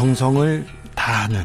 [0.00, 1.44] 정성을 다하는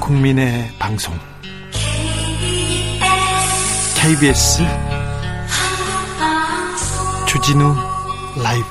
[0.00, 1.14] 국민의 방송
[3.96, 4.64] KBS
[7.28, 7.72] 주진우
[8.42, 8.66] 라이브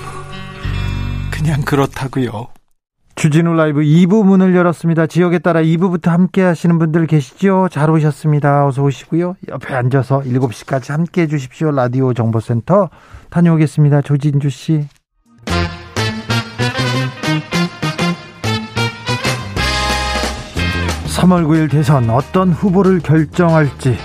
[1.31, 2.47] 그냥 그렇다고요.
[3.15, 5.07] 주진우 라이브 2부 문을 열었습니다.
[5.07, 7.69] 지역에 따라 2부부터 함께 하시는 분들 계시죠?
[7.71, 8.67] 잘 오셨습니다.
[8.67, 9.37] 어서 오시고요.
[9.47, 11.71] 옆에 앉아서 7시까지 함께 해 주십시오.
[11.71, 12.89] 라디오 정보센터
[13.29, 14.01] 다녀오겠습니다.
[14.01, 14.85] 조진주 씨.
[21.13, 23.97] 3월 9일 대선 어떤 후보를 결정할지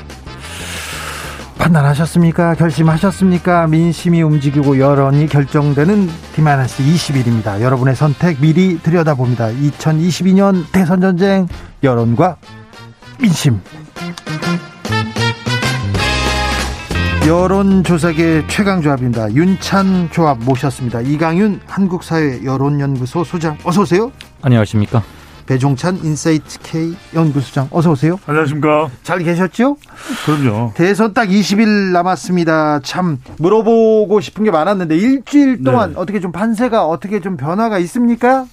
[1.57, 2.55] 판단하셨습니까?
[2.55, 3.67] 결심하셨습니까?
[3.67, 7.61] 민심이 움직이고 여론이 결정되는 디마이너스 20일입니다.
[7.61, 9.48] 여러분의 선택 미리 들여다봅니다.
[9.48, 11.48] 2022년 대선 전쟁
[11.83, 12.37] 여론과
[13.20, 13.61] 민심.
[17.27, 19.34] 여론조사계 최강조합입니다.
[19.34, 21.01] 윤찬 조합 모셨습니다.
[21.01, 24.12] 이강윤 한국사회 여론연구소 소장 어서 오세요.
[24.42, 25.03] 안녕하십니까?
[25.49, 28.21] 배종찬 인사이트 K 연구소장 어서 오세요.
[28.27, 28.91] 안녕하십니까.
[29.03, 29.79] 잘 계셨죠?
[30.27, 30.75] 그럼요.
[30.75, 32.81] 대선 딱 20일 남았습니다.
[32.81, 35.99] 참 물어보고 싶은 게 많았는데 일주일 동안 네.
[35.99, 38.45] 어떻게 좀 판세가 어떻게 좀 변화가 있습니까?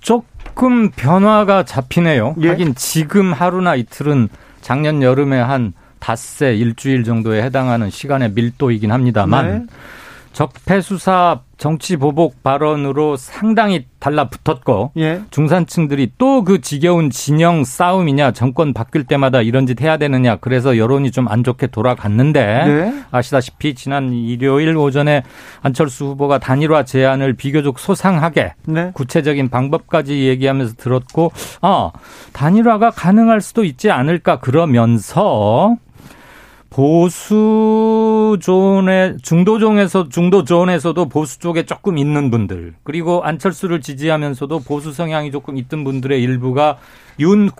[0.00, 2.34] 조금 변화가 잡히네요.
[2.40, 2.48] 예?
[2.48, 4.30] 하긴 지금 하루나 이틀은
[4.62, 9.66] 작년 여름에 한 닷새 일주일 정도에 해당하는 시간의 밀도이긴 합니다만 네.
[10.32, 15.20] 적폐 수사 정치 보복 발언으로 상당히 달라붙었고 예.
[15.30, 21.10] 중산층들이 또 그 지겨운 진영 싸움이냐 정권 바뀔 때마다 이런 짓 해야 되느냐 그래서 여론이
[21.10, 22.94] 좀 안 좋게 돌아갔는데 네.
[23.10, 25.22] 아시다시피 지난 일요일 오전에
[25.60, 28.90] 안철수 후보가 단일화 제안을 비교적 소상하게 네.
[28.94, 31.92] 구체적인 방법까지 얘기하면서 들었고 아
[32.32, 35.76] 단일화가 가능할 수도 있지 않을까 그러면서
[36.70, 45.56] 보수 존에 중도종에서 중도존에서도 보수 쪽에 조금 있는 분들 그리고 안철수를 지지하면서도 보수 성향이 조금
[45.56, 46.78] 있던 분들의 일부가
[47.18, 47.50] 윤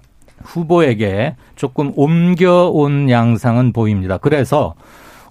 [0.43, 4.17] 후보에게 조금 옮겨온 양상은 보입니다.
[4.19, 4.75] 그래서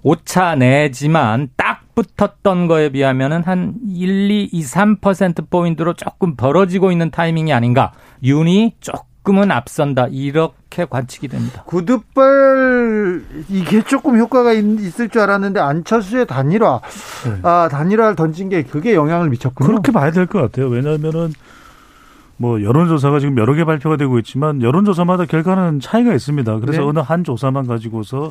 [0.02, 7.10] 오차 내지만 딱 붙었던 거에 비하면은 한 1, 2, 2, 3% 포인트로 조금 벌어지고 있는
[7.10, 7.92] 타이밍이 아닌가.
[8.22, 11.62] 윤이 조금 조금은 앞선다 이렇게 관측이 됩니다.
[11.66, 16.80] 구두발 이게 조금 효과가 있 을 줄 알았는데 안철수의 단일화,
[17.26, 17.38] 네.
[17.42, 19.66] 아 단일화를 던진 게 그게 영향을 미쳤군요.
[19.68, 20.68] 그렇게 봐야 될 것 같아요.
[20.68, 21.32] 왜냐하면은
[22.38, 26.58] 뭐 여론조사가 지금 여러 개 발표가 되고 있지만 여론조사마다 결과는 차이가 있습니다.
[26.58, 26.86] 그래서 네.
[26.88, 28.30] 어느 한 조사만 가지고서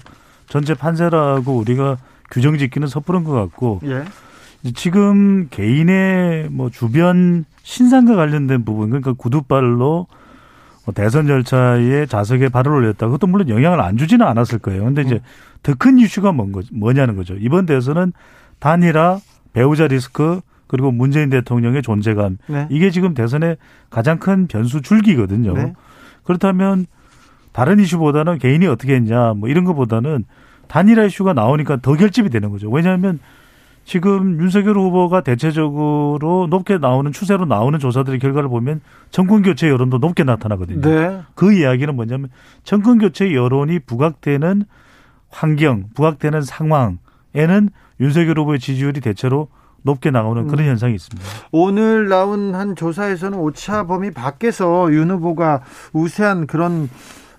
[0.50, 1.98] 전체 판세라고 우리가
[2.30, 4.04] 규정 짓기는 섣부른 것 같고 예.
[4.76, 10.08] 지금 개인의 뭐 주변 신상과 관련된 부분 그러니까 구두발로 뭐
[10.94, 13.08] 대선 절차에 자석에 발을 올렸다.
[13.08, 14.84] 그것도 물론 영향을 안 주지는 않았을 거예요.
[14.86, 15.22] 근데 이제
[15.64, 17.36] 더큰 이슈가 뭔 거, 뭐냐는 거죠.
[17.40, 18.14] 이번 대선은
[18.60, 19.20] 단일화,
[19.54, 22.38] 배우자 리스크, 그리고 문재인 대통령의 존재감.
[22.48, 22.68] 네.
[22.70, 23.58] 이게 지금 대선의
[23.90, 25.54] 가장 큰 변수 줄기거든요.
[25.54, 25.74] 네.
[26.24, 26.86] 그렇다면
[27.52, 30.26] 다른 이슈보다는 개인이 어떻게 했냐, 뭐 이런 것보다는
[30.68, 32.70] 단일화 이슈가 나오니까 더 결집이 되는 거죠.
[32.70, 33.20] 왜냐하면
[33.86, 40.24] 지금 윤석열 후보가 대체적으로 높게 나오는 추세로 나오는 조사들의 결과를 보면 정권 교체 여론도 높게
[40.24, 40.82] 나타나거든요.
[40.82, 41.22] 네.
[41.34, 42.30] 그 이야기는 뭐냐면
[42.64, 44.64] 정권 교체 여론이 부각되는
[45.30, 47.70] 환경, 부각되는 상황에는
[48.00, 49.48] 윤석열 후보의 지지율이 대체로
[49.82, 50.70] 높게 나오는 그런 음.
[50.70, 51.28] 현상이 있습니다.
[51.52, 55.62] 오늘 나온 한 조사에서는 오차 범위 밖에서 윤 후보가
[55.94, 56.90] 우세한 그런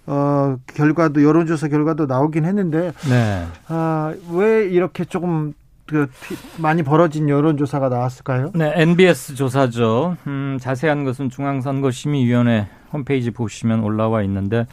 [0.06, 3.47] 어, 결과도 여론조사 결과도 나오긴 했는데 네.
[3.69, 5.53] 아, 왜 이렇게 조금
[5.91, 6.09] 그
[6.56, 8.53] 많이 벌어진 여론조사가 나왔을까요?
[8.55, 10.17] 네, NBS 조사죠.
[10.28, 14.67] 음, 자세한 것은 중앙선거심의위원회 홈페이지 보시면 올라와 있는데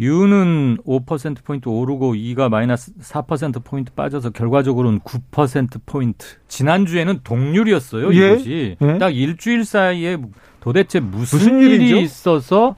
[0.00, 6.26] 유는 5%포인트 오르고 2가 마이너스 4%포인트 빠져서 결과적으로는 9%포인트.
[6.48, 8.32] 지난주에는 동률이었어요, 예?
[8.32, 8.76] 이것이.
[8.80, 8.98] 예?
[8.98, 10.16] 딱 일주일 사이에
[10.60, 11.96] 도대체 무슨, 무슨 일이 일이죠?
[11.98, 12.76] 있어서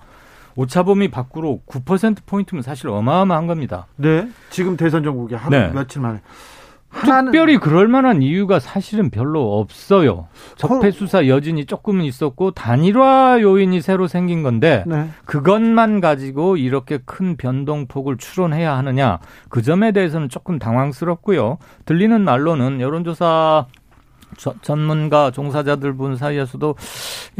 [0.56, 3.87] 오차범위 밖으로 9%포인트면 사실 어마어마한 겁니다.
[3.97, 4.28] 네.
[4.50, 5.71] 지금 대선 정국이 한 네.
[5.72, 6.21] 며칠 만에.
[7.00, 10.28] 특별히 그럴 만한 이유가 사실은 별로 없어요.
[10.56, 15.09] 적폐 수사 여진이 조금은 있었고 단일화 요인이 새로 생긴 건데 네.
[15.24, 19.18] 그것만 가지고 이렇게 큰 변동폭을 추론해야 하느냐
[19.48, 21.59] 그 점에 대해서는 조금 당황스럽고요.
[21.86, 23.66] 들리는 말로는 여론조사
[24.36, 26.74] 저, 전문가 종사자들 분 사이에서도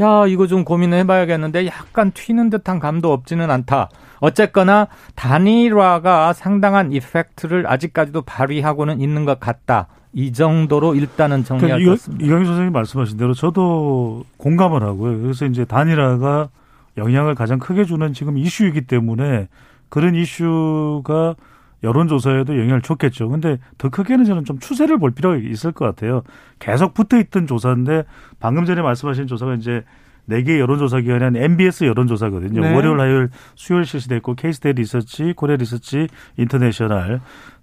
[0.01, 3.89] 야 이거 좀 고민을 해봐야겠는데 약간 튀는 듯한 감도 없지는 않다.
[4.23, 9.87] 어쨌거나 단일화가 상당한 이펙트를 아직까지도 발휘하고는 있는 것 같다.
[10.13, 12.25] 이 정도로 일단은 정리할 그러니까 것 같습니다.
[12.25, 15.21] 이강희 선생님 말씀하신 대로 저도 공감을 하고요.
[15.21, 16.47] 그래서 이제 단일화가
[16.95, 19.49] 영향을 가장 크게 주는 지금 이슈이기 때문에
[19.89, 21.35] 그런 이슈가
[21.83, 23.27] 여론조사에도 영향을 줬겠죠.
[23.27, 26.23] 근데 더 크게는 저는 좀 추세를 볼 필요가 있을 것 같아요.
[26.59, 28.05] 계속 붙어 있던 조사인데
[28.39, 29.83] 방금 전에 말씀하신 조사가 이제
[30.25, 32.61] 네개 여론조사 기관이 한 NBS 여론조사거든요.
[32.61, 32.73] 네.
[32.73, 37.19] 월요일, 화요일, 수요일 실시됐고 케이스탯 리서치, 코리아 리서치, 인터내셔널,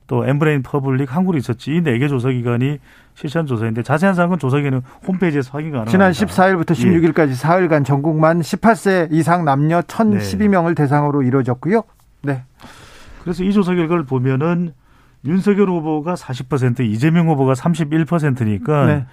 [0.07, 2.79] 또 엠브레인 퍼블릭, 한국 리서치 이 네 개 조사 기관이
[3.15, 5.91] 실시한 조사인데 자세한 사항은 조사기관 홈페이지에서 확인 가능합니다.
[5.91, 7.35] 지난 14일부터 16일까지 예.
[7.35, 10.75] 사흘간 전국 만 18세 이상 남녀 1,012명을 네.
[10.75, 11.83] 대상으로 이루어졌고요.
[12.23, 12.43] 네.
[13.23, 14.73] 그래서 이 조사 결과를 보면은
[15.25, 19.07] 윤석열 후보가 40%, 이재명 후보가 31%니까 네.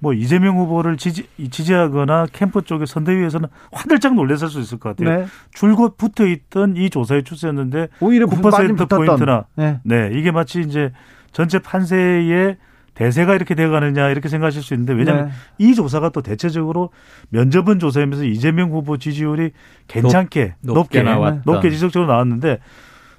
[0.00, 5.18] 뭐 이재명 후보를 지지, 지지하거나 캠프 쪽의 선대위에서는 화들짝 놀랐을 수 있을 것 같아요.
[5.18, 5.26] 네.
[5.52, 9.80] 줄곧 붙어 있던 이 조사의 추세였는데 오히려 9% 포인트나 네.
[9.84, 10.10] 네.
[10.12, 10.90] 이게 마치 이제
[11.32, 12.56] 전체 판세의
[12.94, 15.32] 대세가 이렇게 돼가느냐 이렇게 생각하실 수 있는데 왜냐하면 네.
[15.58, 16.90] 이 조사가 또 대체적으로
[17.28, 19.52] 면접은 조사하면서 이재명 후보 지지율이
[19.86, 22.58] 괜찮게 높, 높게 높게, 높게 지속적으로 나왔는데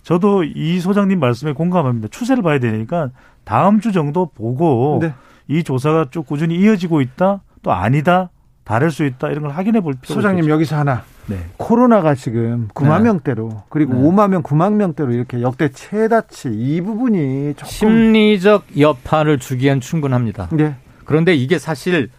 [0.04, 2.08] 저도 이 소장님 말씀에 공감합니다.
[2.10, 3.12] 추세를 봐야 되니까
[3.44, 5.14] 다음 주 정도 보고 네.
[5.52, 8.30] 이 조사가 쭉 꾸준히 이어지고 있다 또 아니다
[8.64, 10.54] 다를 수 있다 이런 걸 확인해 볼 필요가 소장님 있겠죠.
[10.54, 11.38] 여기서 하나 네.
[11.58, 13.04] 코로나가 지금 9만 네.
[13.04, 14.02] 명대로 그리고 네.
[14.02, 20.50] 5만 명, 9만 명대로 이렇게 역대 최다치 이 부분이 조금 심리적 여파를 주기엔 충분합니다.
[20.52, 20.76] 네.
[21.06, 22.10] 그런데 이게 사실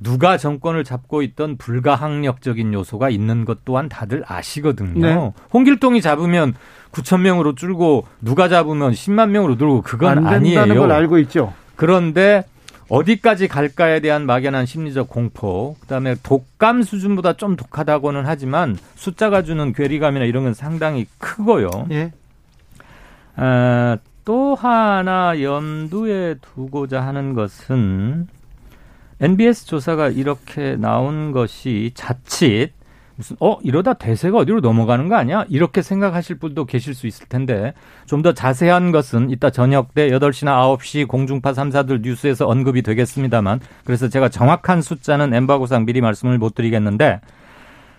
[0.00, 5.00] 누가 정권을 잡고 있던 불가항력적인 요소가 있는 것 또한 다들 아시거든요.
[5.00, 5.32] 네.
[5.52, 6.54] 홍길동이 잡으면
[6.92, 10.80] 9천 명으로 줄고 누가 잡으면 10만 명으로 늘고 그건 안 된다는 아니에요.
[10.80, 11.52] 걸 알고 있죠.
[11.76, 12.44] 그런데
[12.90, 20.24] 어디까지 갈까에 대한 막연한 심리적 공포, 그다음에 독감 수준보다 좀 독하다고는 하지만 숫자가 주는 괴리감이나
[20.24, 21.70] 이런 건 상당히 크고요.
[21.92, 22.12] 예.
[23.36, 28.26] 아, 또 하나 염두에 두고자 하는 것은
[29.20, 32.72] NBS 조사가 이렇게 나온 것이 자칫
[33.20, 35.44] 무슨 어 이러다 대세가 어디로 넘어가는 거 아니야?
[35.50, 37.74] 이렇게 생각하실 분도 계실 수 있을 텐데
[38.06, 44.08] 좀 더 자세한 것은 이따 저녁 때 8시나 9시 공중파 3사들 뉴스에서 언급이 되겠습니다만 그래서
[44.08, 47.20] 제가 정확한 숫자는 엠바고상 미리 말씀을 못 드리겠는데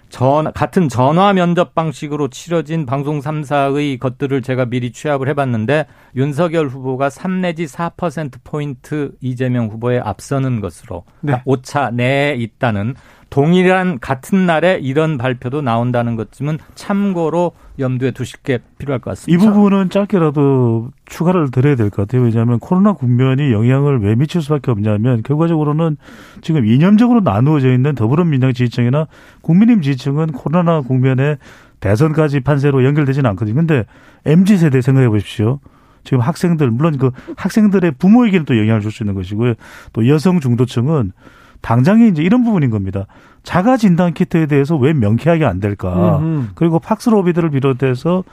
[0.09, 5.85] 전 같은 전화 면접 방식으로 치러진 방송 3사의 것들을 제가 미리 취합을 해봤는데
[6.17, 11.41] 윤석열 후보가 3 내지 4% 포인트 이재명 후보에 앞서는 것으로 네.
[11.45, 12.95] 오차 내에 있다는
[13.31, 19.33] 동일한 같은 날에 이런 발표도 나온다는 것쯤은 참고로 염두에 두실 게 필요할 것 같습니다.
[19.33, 22.24] 이 부분은 짧게라도 추가를 드려야 될 것 같아요.
[22.24, 25.95] 왜냐하면 코로나 국면이 영향을 왜 미칠 수밖에 없냐면 결과적으로는
[26.42, 29.07] 지금 이념적으로 나누어져 있는 더불어민주당 지지층이나
[29.42, 31.38] 국민의힘 지지층은 코로나 국면에
[31.80, 33.56] 대선까지 판세로 연결되지는 않거든요.
[33.56, 33.86] 근데
[34.25, 35.60] MZ 세대 생각해 보십시오.
[36.04, 39.54] 지금 학생들 물론 그 학생들의 부모에게는 또 영향을 줄 수 있는 것이고요.
[39.94, 41.13] 또 여성 중도층은
[41.62, 43.06] 당장에 이제 이런 부분인 겁니다.
[43.44, 46.18] 자가 진단 키트에 대해서 왜 명쾌하게 안 될까?
[46.19, 46.48] 음흠.
[46.56, 48.24] 그리고 팍스로비드를 비롯해서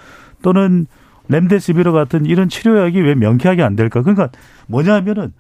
[0.43, 0.87] 또는
[1.29, 4.03] 렘데시비르 같은 이런 치료약이 왜 명쾌하게 안 될까?
[4.03, 4.31] 그러니까
[4.67, 5.33] 뭐냐면은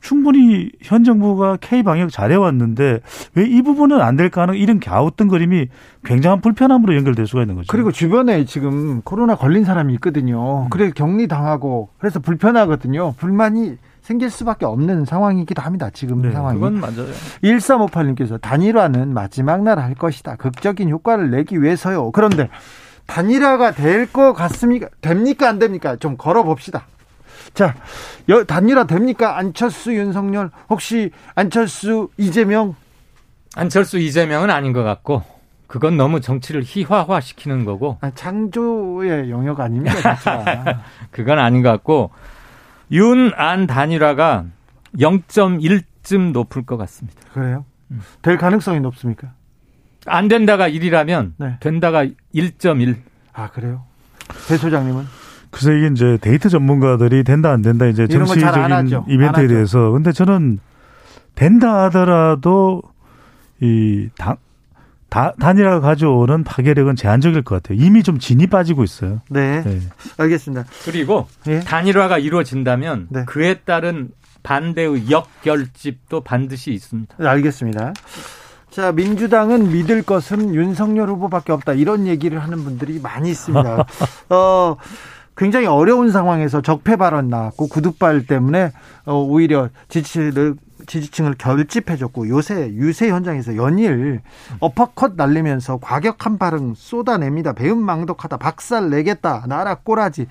[0.00, 3.00] 충분히 현 정부가 K 방역 잘해왔는데
[3.34, 5.68] 왜 이 부분은 안 될까 하는 이런 갸우뚱거림이
[6.04, 7.66] 굉장한 불편함으로 연결될 수가 있는 거죠.
[7.70, 10.64] 그리고 주변에 지금 코로나 걸린 사람이 있거든요.
[10.64, 10.70] 음.
[10.70, 13.14] 그래 격리 당하고 그래서 불편하거든요.
[13.16, 15.90] 불만이 생길 수밖에 없는 상황이기도 합니다.
[15.92, 16.60] 지금 네, 상황이.
[16.60, 17.08] 그건 맞아요.
[17.42, 20.36] 1358님께서 단일화는 마지막 날 할 것이다.
[20.36, 22.12] 극적인 효과를 내기 위해서요.
[22.12, 22.48] 그런데
[23.06, 24.88] 단일화가 될 것 같습니까?
[25.00, 25.48] 됩니까?
[25.48, 25.96] 안 됩니까?
[25.96, 26.86] 좀 걸어봅시다.
[27.52, 27.74] 자,
[28.46, 29.36] 단일화 됩니까?
[29.38, 32.76] 안철수, 윤석열, 혹시 안철수, 이재명?
[33.56, 35.22] 안철수, 이재명은 아닌 것 같고,
[35.66, 37.98] 그건 너무 정치를 희화화 시키는 거고.
[38.02, 40.16] 아, 창조의 영역 아닙니까.
[41.10, 42.10] 그건 아닌 것 같고,
[42.92, 44.44] 윤 안 단일화가
[44.98, 47.20] 0.1쯤 높을 것 같습니다.
[47.32, 47.64] 그래요?
[48.22, 49.32] 될 가능성이 높습니까?
[50.06, 51.56] 안 된다가 1이라면 네.
[51.60, 52.96] 된다가 1.1.
[53.32, 53.84] 아, 그래요?
[54.48, 55.04] 배 소장님은?
[55.50, 60.58] 글쎄 이게 이제 데이터 전문가들이 된다 안 된다 이제 정치적인 이벤트에 대해서 근데 저는
[61.34, 62.82] 된다 하더라도
[63.60, 64.36] 이 당,
[65.08, 67.78] 다, 단일화가 가져오는 파괴력은 제한적일 것 같아요.
[67.80, 69.20] 이미 좀 진이 빠지고 있어요.
[69.28, 69.62] 네.
[69.62, 69.80] 네.
[70.16, 70.64] 알겠습니다.
[70.84, 71.60] 그리고 네.
[71.60, 73.24] 단일화가 이루어진다면 네.
[73.24, 74.10] 그에 따른
[74.42, 77.16] 반대의 역결집도 반드시 있습니다.
[77.18, 77.94] 네, 알겠습니다.
[78.70, 81.72] 자, 민주당은 믿을 것은 윤석열 후보밖에 없다.
[81.72, 83.86] 이런 얘기를 하는 분들이 많이 있습니다.
[84.28, 84.76] 어,
[85.36, 88.72] 굉장히 어려운 상황에서 적폐 발언 나왔고 구두발 때문에
[89.04, 94.20] 어, 오히려 지지를 지지층을 결집해줬고 요새 유세 현장에서 연일
[94.60, 97.52] 어퍼컷 날리면서 과격한 발언 쏟아냅니다.
[97.54, 100.26] 배은망덕하다, 박살 내겠다, 나라 꼬라지,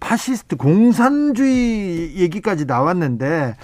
[0.00, 3.56] 파시스트 공산주의 얘기까지 나왔는데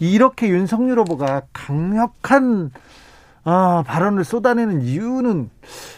[0.00, 2.70] 이렇게 윤석열 후보가 강력한
[3.46, 5.50] 아, 발언을 쏟아내는 이유는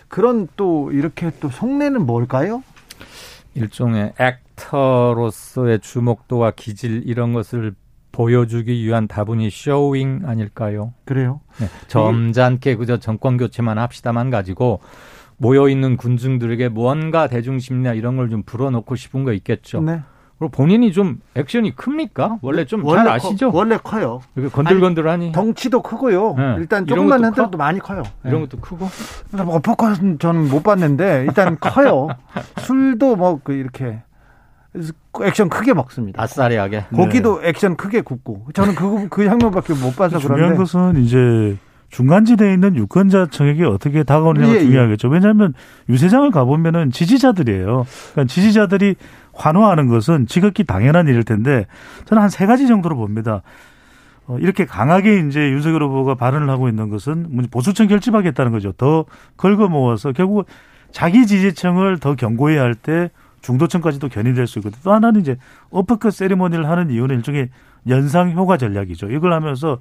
[0.09, 2.63] 그런 또 이렇게 또 속내는 뭘까요?
[3.57, 7.75] 일종의 액 캐릭터로서의 주목도와 기질 이런 것을
[8.13, 10.95] 보여주기 위한 다분히 showing 아닐까요?
[11.05, 11.41] 그래요?
[11.59, 14.81] 네, 점잖게 그저 정권 교체만 합시다만 가지고
[15.37, 19.83] 모여 있는 군중들에게 무언가 대중 심리나 이런 걸 좀 불어넣고 싶은 거 있겠죠.
[19.83, 20.01] 네.
[20.39, 22.39] 그리고 본인이 좀 액션이 큽니까?
[22.43, 23.51] 원래 좀 잘 아시죠?
[23.51, 24.21] 커, 원래 커요.
[24.53, 25.33] 건들건들하니.
[25.33, 26.35] 덩치도 크고요.
[26.37, 26.55] 네.
[26.59, 28.03] 일단 조금만 흔들어도 많이 커요.
[28.25, 28.87] 이런 것도 크고.
[29.39, 32.09] 어퍼컷은 저는 못 봤는데 일단 커요.
[32.59, 34.03] 술도 뭐그 이렇게
[35.25, 36.23] 액션 크게 먹습니다.
[36.23, 36.85] 아싸리하게.
[36.95, 37.49] 고기도 네.
[37.49, 38.49] 액션 크게 굽고.
[38.53, 40.57] 저는 그, 그 장면밖에 못 봐서 중요한 그런데.
[40.57, 40.57] 중요한
[40.93, 41.57] 것은 이제
[41.89, 44.61] 중간지대에 있는 유권자층에게 어떻게 다가오느냐가 예, 예.
[44.65, 45.09] 중요하겠죠.
[45.09, 45.55] 왜냐하면
[45.89, 47.87] 유세장을 가보면은 지지자들이에요.
[48.13, 48.97] 그러니까 지지자들이
[49.37, 51.67] 환호하는 것은 지극히 당연한 일일 텐데
[52.07, 53.43] 저는 한 세 가지 정도로 봅니다.
[54.27, 58.73] 어, 이렇게 강하게 이제 윤석열 후보가 발언을 하고 있는 것은 보수층 결집하겠다는 거죠.
[58.73, 59.05] 더
[59.37, 60.47] 긁어 모아서 결국
[60.91, 63.11] 자기 지지층을 더 견고해야 할 때
[63.43, 64.81] 중도층까지도 견인될 수 있거든요.
[64.83, 65.37] 또 하나는 이제
[65.71, 67.51] 어퍼컷 세리머니를 하는 이유는 일종의
[67.89, 69.11] 연상 효과 전략이죠.
[69.11, 69.79] 이걸 하면서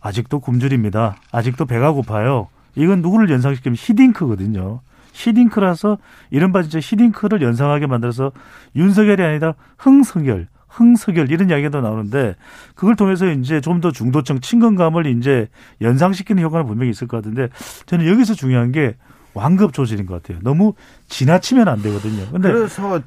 [0.00, 1.16] 아직도 굶주립니다.
[1.32, 2.48] 아직도 배가 고파요.
[2.76, 4.80] 이건 누구를 연상시키면 히딩크거든요.
[5.18, 5.98] 히딩크라서
[6.30, 8.30] 이른바 진짜 히딩크를 연상하게 만들어서
[8.76, 12.36] 윤석열이 아니라 흥석열, 흥석열 이런 이야기도 나오는데
[12.76, 15.48] 그걸 통해서 이제 좀 더 중도층 친근감을 이제
[15.80, 17.48] 연상시키는 효과는 분명히 있을 것 같은데
[17.86, 18.94] 저는 여기서 중요한 게
[19.34, 20.40] 완급 조절인 것 같아요.
[20.42, 20.74] 너무
[21.08, 22.24] 지나치면 안 되거든요.
[22.32, 22.50] 근데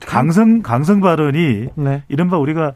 [0.05, 2.03] 강성 강성 발언이 네.
[2.09, 2.73] 이른바 우리가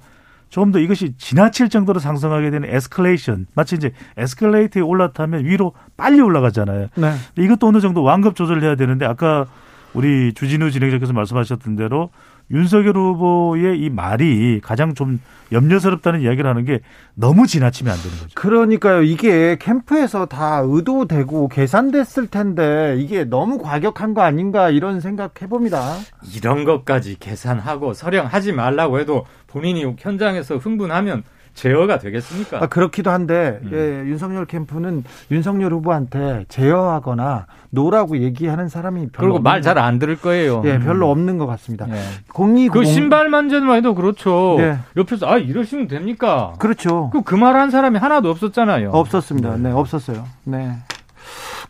[0.50, 6.88] 조금 더 이것이 지나칠 정도로 상승하게 되는 에스컬레이션 마치 이제 에스컬레이터에 올라타면 위로 빨리 올라가잖아요.
[6.96, 7.14] 네.
[7.38, 9.46] 이것도 어느 정도 완급 조절을 해야 되는데 아까
[9.94, 12.10] 우리 주진우 진행자께서 말씀하셨던 대로
[12.52, 15.20] 윤석열 후보의 이 말이 가장 좀
[15.52, 16.82] 염려스럽다는 이야기를 하는 게
[17.16, 18.30] 너무 지나치면 안 되는 거죠.
[18.36, 19.02] 그러니까요.
[19.02, 25.96] 이게 캠프에서 다 의도되고 계산됐을 텐데 이게 너무 과격한 거 아닌가 이런 생각 해봅니다.
[26.36, 32.58] 이런 것까지 계산하고 서령하지 말라고 해도 본인이 현장에서 흥분하면 제어가 되겠습니까?
[32.62, 33.70] 아, 그렇기도 한데 음.
[33.72, 40.18] 예, 윤석열 캠프는 윤석열 후보한테 제어하거나 노라고 얘기하는 사람이 별로 그리고 말 잘 안 들을
[40.18, 40.62] 거예요.
[40.66, 41.88] 예, 별로 없는 것 같습니다.
[41.90, 41.94] 예.
[42.34, 44.58] 공이 그 신발 만져만 해도 그렇죠.
[44.60, 44.80] 예.
[44.98, 46.52] 옆에서 아 이러시면 됩니까?
[46.60, 47.10] 그렇죠.
[47.14, 48.90] 그 그 말 한 사람이 하나도 없었잖아요.
[48.92, 49.52] 없었습니다.
[49.56, 50.26] 네, 네 없었어요.
[50.44, 50.74] 네.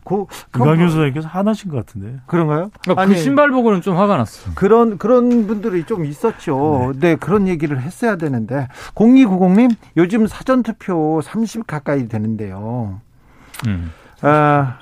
[0.06, 2.20] 고, 이광윤 소장님께서 화나신 것 같은데.
[2.28, 2.70] 그런가요?
[2.82, 4.52] 그러니까 아니, 그 신발 보고는 좀 화가 났어.
[4.54, 6.94] 그런, 그런 분들이 좀 있었죠.
[6.94, 7.10] 네.
[7.10, 8.68] 네, 그런 얘기를 했어야 되는데.
[8.94, 13.02] 0290님, 요즘 사전 투표 30 가까이 되는데요.
[13.68, 13.92] 음.
[14.22, 14.78] 아,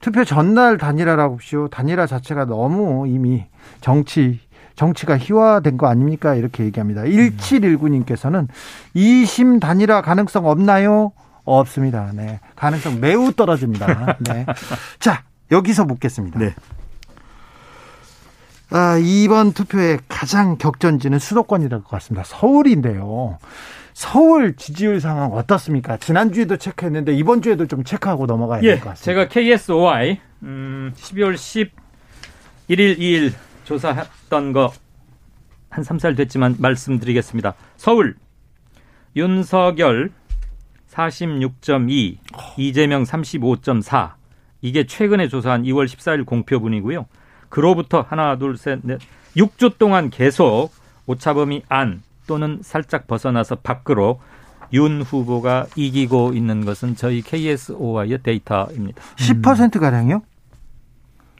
[0.00, 1.68] 투표 전날 단일화라고 하시오.
[1.68, 3.46] 단일화 자체가 너무 이미
[3.80, 4.40] 정치,
[4.76, 6.34] 정치가 희화된 거 아닙니까?
[6.34, 7.02] 이렇게 얘기합니다.
[7.02, 8.48] 1719님께서는
[8.94, 11.12] 2심 단일화 가능성 없나요?
[11.44, 12.10] 없습니다.
[12.14, 12.40] 네.
[12.56, 14.18] 가능성 매우 떨어집니다.
[14.20, 14.46] 네.
[14.98, 16.38] 자, 여기서 묻겠습니다.
[16.38, 16.54] 네.
[18.70, 22.24] 아, 이번 투표의 가장 격전지는 수도권이라것 같습니다.
[22.24, 23.38] 서울인데요.
[23.92, 25.98] 서울 지지율 상황 어떻습니까?
[25.98, 29.04] 지난주에도 체크했는데 이번 주에도 좀 체크하고 넘어가야 예, 될것 같습니다.
[29.04, 33.32] 제가 KSOI 음, 12월 11일, 2일
[33.64, 34.72] 조사했던 거
[35.72, 37.54] 한 3살 됐지만 말씀드리겠습니다.
[37.76, 38.14] 서울
[39.16, 40.10] 윤석열
[40.92, 42.18] 46.2,
[42.58, 44.12] 이재명 35.4.
[44.60, 47.06] 이게 최근에 조사한 2월 14일 공표분이고요.
[47.48, 49.00] 그로부터 하나, 둘, 셋, 넷,
[49.36, 50.70] 6주 동안 계속
[51.06, 54.20] 오차범위 안 또는 살짝 벗어나서 밖으로
[54.72, 59.02] 윤 후보가 이기고 있는 것은 저희 KSOI의 데이터입니다.
[59.16, 60.22] 10% 가량이요?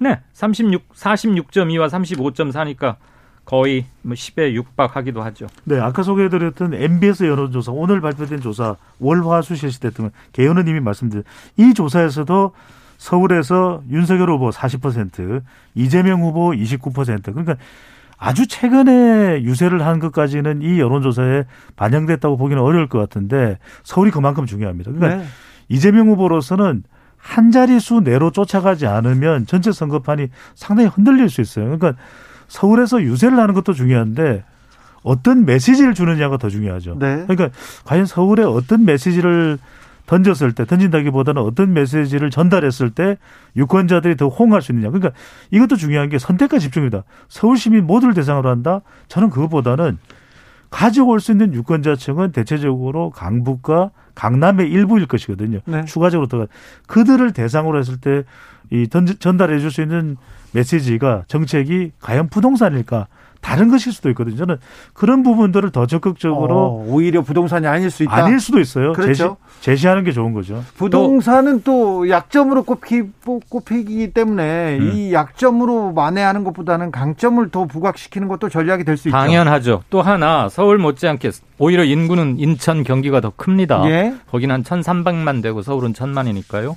[0.01, 2.97] 네, 36, 46.2와 35.4니까
[3.45, 5.47] 거의 뭐 10에 육박하기도 하죠.
[5.65, 11.25] 네, 아까 소개해드렸던 MBS 여론조사 오늘 발표된 조사 월화수 실시됐던 개연은 이미 말씀드린
[11.57, 12.53] 이 조사에서도
[12.99, 15.43] 서울에서 윤석열 후보 40%,
[15.75, 17.57] 이재명 후보 29% 그러니까
[18.17, 21.45] 아주 최근에 유세를 한 것까지는 이 여론조사에
[21.75, 24.93] 반영됐다고 보기는 어려울 것 같은데 서울이 그만큼 중요합니다.
[24.93, 25.29] 그러니까 네.
[25.69, 26.85] 이재명 후보로서는
[27.17, 31.65] 한 자릿수 내로 쫓아가지 않으면 전체 선거판이 상당히 흔들릴 수 있어요.
[31.65, 32.01] 그러니까
[32.53, 34.45] 서울에서 유세를 하는 것도 중요한데
[35.03, 36.97] 어떤 메시지를 주느냐가 더 중요하죠.
[36.99, 37.25] 네.
[37.27, 37.49] 그러니까
[37.85, 39.59] 과연 서울에 어떤 메시지를
[40.05, 43.17] 던졌을 때 던진다기보다는 어떤 메시지를 전달했을 때
[43.57, 44.91] 유권자들이 더 호응할 수 있느냐.
[44.91, 45.13] 그러니까
[45.51, 47.05] 이것도 중요한 게 선택과 집중입니다.
[47.29, 48.83] 서울 시민 모두를 대상으로 한다.
[49.09, 49.99] 저는 그것보다는
[50.69, 55.61] 가져올 수 있는 유권자층은 대체적으로 강북과 강남의 일부일 것이거든요.
[55.65, 55.87] 네.
[55.87, 56.47] 추가적으로 더
[56.87, 58.25] 그들을 대상으로 했을 때
[58.73, 60.17] 이 전달해 줄 수 있는
[60.53, 63.07] 메시지가 정책이 과연 부동산일까?
[63.43, 64.37] 다른 것일 수도 있거든요.
[64.37, 64.57] 저는
[64.95, 68.15] 그런 부분들을 더 적극적으로 어, 오히려 부동산이 아닐 수 있다.
[68.15, 68.93] 아닐 수도 있어요.
[68.93, 69.37] 그렇죠.
[69.61, 70.65] 제시, 하는게 좋은 거죠.
[70.77, 73.03] 부동산은 또, 또 약점으로 꼽히,
[73.49, 74.93] 꼽히기 때문에 음.
[74.95, 79.17] 이 약점으로 만회하는 것보다는 강점을 더 부각시키는 것도 전략이 될 수 있죠.
[79.17, 79.83] 당연하죠.
[79.91, 83.83] 또 하나 서울 못지않게 오히려 인구는 인천 경기가 더 큽니다.
[83.91, 84.15] 예?
[84.31, 86.77] 거기는 한 1,300만 되고 서울은 1,000만이니까요.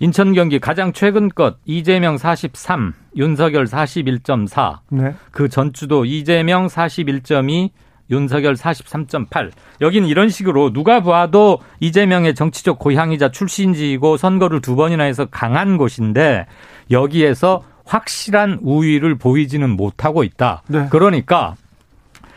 [0.00, 4.78] 인천 경기 가장 최근 것 이재명 43, 윤석열 41.4.
[4.88, 5.14] 네.
[5.30, 7.68] 그 전주도 이재명 41.2,
[8.10, 9.50] 윤석열 43.8.
[9.82, 16.46] 여긴 이런 식으로 누가 봐도 이재명의 정치적 고향이자 출신지이고 선거를 두 번이나 해서 강한 곳인데
[16.90, 20.62] 여기에서 확실한 우위를 보이지는 못하고 있다.
[20.66, 20.86] 네.
[20.90, 21.56] 그러니까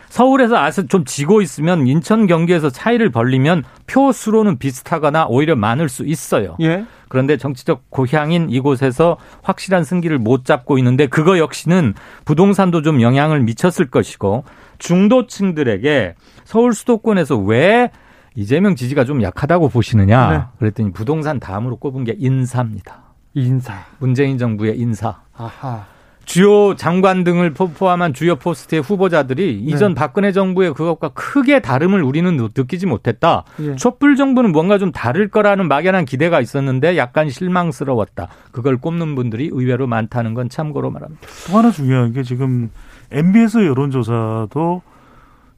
[0.09, 6.05] 서울에서 아서 좀 지고 있으면 인천 경기에서 차이를 벌리면 표 수로는 비슷하거나 오히려 많을 수
[6.05, 6.55] 있어요.
[6.61, 6.85] 예.
[7.09, 11.93] 그런데 정치적 고향인 이곳에서 확실한 승기를 못 잡고 있는데 그거 역시는
[12.25, 14.43] 부동산도 좀 영향을 미쳤을 것이고
[14.79, 17.91] 중도층들에게 서울 수도권에서 왜
[18.35, 20.43] 이재명 지지가 좀 약하다고 보시느냐 네.
[20.57, 23.03] 그랬더니 부동산 다음으로 꼽은 게 인사입니다.
[23.35, 23.85] 인사.
[23.99, 25.21] 문재인 정부의 인사.
[25.35, 25.92] 아하.
[26.25, 29.71] 주요 장관 등을 포함한 주요 포스트의 후보자들이 네.
[29.71, 33.43] 이전 박근혜 정부의 그것과 크게 다름을 우리는 느끼지 못했다.
[33.61, 33.75] 예.
[33.75, 38.29] 촛불 정부는 뭔가 좀 다를 거라는 막연한 기대가 있었는데 약간 실망스러웠다.
[38.51, 41.21] 그걸 꼽는 분들이 의외로 많다는 건 참고로 말합니다.
[41.47, 42.69] 또 하나 중요한 게 지금
[43.11, 44.81] MBS 여론조사도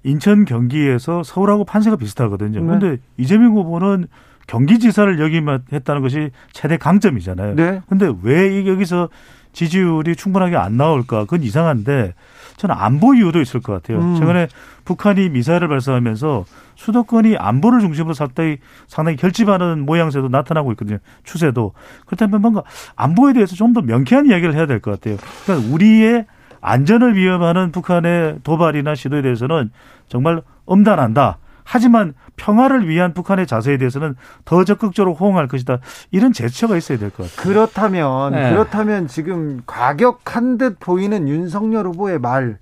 [0.03, 2.63] 인천 경기에서 서울하고 판세가 비슷하거든요.
[2.63, 2.97] 그런데 네.
[3.17, 4.07] 이재명 후보는
[4.47, 7.55] 경기지사를 여기만 했다는 것이 최대 강점이잖아요.
[7.55, 7.81] 네.
[7.89, 9.09] 근데 왜 여기서
[9.55, 11.21] 지지율이 충분하게 안 나올까?
[11.21, 12.13] 그건 이상한데
[12.57, 13.99] 저는 안보 이유도 있을 것 같아요.
[13.99, 14.15] 음.
[14.19, 14.47] 최근에
[14.83, 16.45] 북한이 미사일을 발사하면서
[16.75, 18.57] 수도권이 안보를 중심으로 상당히
[18.87, 20.97] 상당히 결집하는 모양새도 나타나고 있거든요.
[21.23, 21.73] 추세도
[22.05, 22.63] 그렇다면 뭔가
[22.95, 25.17] 안보에 대해서 좀 더 명쾌한 이야기를 해야 될 것 같아요.
[25.45, 26.25] 그러니까 우리의
[26.61, 29.71] 안전을 위협하는 북한의 도발이나 시도에 대해서는
[30.07, 31.37] 정말 엄단한다.
[31.67, 35.79] 하지만 평화를 위한 북한의 자세에 대해서는 더 적극적으로 호응할 것이다.
[36.11, 37.43] 이런 제처가 있어야 될 것 같아요.
[37.43, 38.51] 그렇다면 네.
[38.51, 42.59] 그렇다면 지금 과격한 듯 보이는 윤석열 후보의 말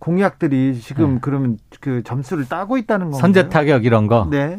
[0.00, 1.18] 공약들이 지금 네.
[1.22, 3.20] 그러면 그 점수를 따고 있다는 건가요?
[3.20, 4.26] 선제 타격 이런 거.
[4.28, 4.58] 네.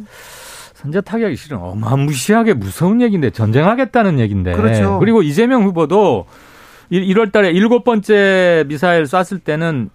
[0.75, 4.53] 선제 타격이 실은 어마무시하게 무서운 얘기인데 전쟁하겠다는 얘기인데.
[4.53, 4.99] 그렇죠.
[4.99, 6.25] 그리고 이재명 후보도
[6.91, 9.89] 1월 달에 일곱 번째 미사일 쐈을 때는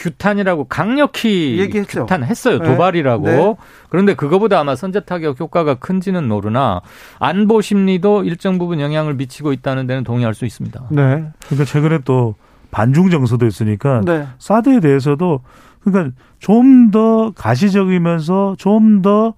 [0.00, 2.00] 규탄이라고 강력히 얘기했죠.
[2.00, 2.58] 규탄했어요.
[2.58, 2.64] 네.
[2.66, 3.24] 도발이라고.
[3.26, 3.56] 네.
[3.90, 6.80] 그런데 그거보다 아마 선제 타격 효과가 큰지는 모르나
[7.18, 10.86] 안보 심리도 일정 부분 영향을 미치고 있다는 데는 동의할 수 있습니다.
[10.90, 11.02] 네.
[11.46, 12.34] 그러니까 최근에 또
[12.70, 14.26] 반중 정서도 있으니까 네.
[14.38, 15.40] 사드에 대해서도
[15.84, 19.34] 그러니까 좀 더 가시적이면서 좀더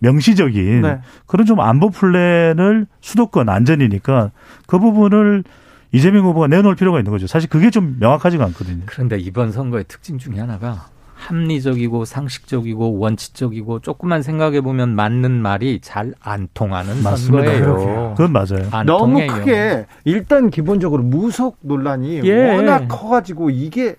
[0.00, 0.98] 명시적인 네.
[1.26, 4.30] 그런 좀 안보 플랜을 수도권 안전이니까
[4.66, 5.44] 그 부분을
[5.92, 7.26] 이재명 후보가 내놓을 필요가 있는 거죠.
[7.26, 8.82] 사실 그게 좀 명확하지가 않거든요.
[8.86, 16.14] 그런데 이번 선거의 특징 중에 하나가 합리적이고 상식적이고 원칙적이고 조금만 생각해 보면 맞는 말이 잘
[16.20, 17.44] 안 통하는 맞습니다.
[17.52, 18.14] 선거예요.
[18.16, 18.84] 그건 맞아요.
[18.86, 19.32] 너무 통해요.
[19.32, 22.54] 크게 일단 기본적으로 무속 논란이 예.
[22.54, 23.96] 워낙 커가지고 이게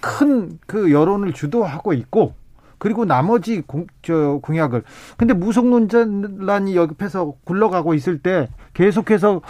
[0.00, 2.34] 큰 그 여론을 주도하고 있고
[2.78, 4.82] 그리고 나머지 공, 저 공약을
[5.16, 9.42] 근데 무속 논란이 옆에서 굴러가고 있을 때 계속해서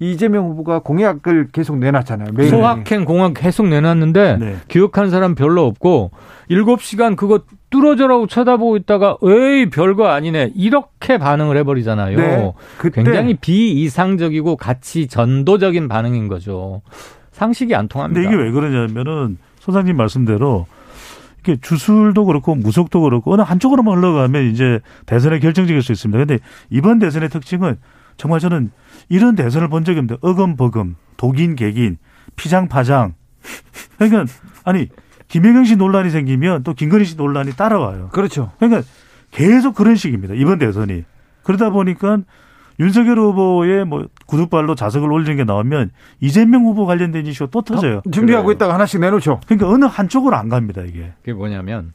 [0.00, 2.28] 이재명 후보가 공약을 계속 내놨잖아요.
[2.34, 2.50] 매일.
[2.50, 4.56] 소확행 공약 계속 내놨는데 네.
[4.68, 6.12] 기억하는 사람 별로 없고
[6.50, 12.16] 7시간 그거 뚫어져라고 쳐다보고 있다가 에이 별거 아니네 이렇게 반응을 해버리잖아요.
[12.16, 12.52] 네.
[12.92, 16.82] 굉장히 비이상적이고 가치 전도적인 반응인 거죠.
[17.32, 18.20] 상식이 안 통합니다.
[18.20, 20.66] 근데 이게 왜 그러냐면은 소장님 말씀대로
[21.40, 26.18] 이게 주술도 그렇고 무속도 그렇고 어느 한쪽으로만 흘러가면 이제 대선에 결정적일 수 있습니다.
[26.18, 26.38] 근데
[26.70, 27.76] 이번 대선의 특징은
[28.18, 28.70] 정말 저는
[29.08, 31.96] 이런 대선을 본 적이 없는데 어금버금, 독인, 개긴,
[32.36, 33.14] 피장파장.
[33.96, 34.30] 그러니까
[34.64, 34.88] 아니
[35.28, 38.10] 김혜경 씨 논란이 생기면 또 김건희 씨 논란이 따라와요.
[38.12, 38.52] 그렇죠.
[38.58, 38.82] 그러니까
[39.30, 40.34] 계속 그런 식입니다.
[40.34, 41.04] 이번 대선이.
[41.44, 42.18] 그러다 보니까
[42.80, 47.98] 윤석열 후보의 뭐 구두발로 자석을 올리는 게 나오면 이재명 후보 관련된 이슈가 또 터져요.
[47.98, 48.56] 어, 준비하고 그래요.
[48.56, 49.40] 있다가 하나씩 내놓죠.
[49.46, 51.12] 그러니까 어느 한쪽으로 안 갑니다, 이게.
[51.20, 51.92] 그게 뭐냐면